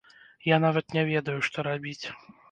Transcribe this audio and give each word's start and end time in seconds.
Я 0.53 0.57
нават 0.63 0.95
не 0.97 1.03
ведаю, 1.09 1.35
што 1.49 1.65
рабіць. 1.67 2.05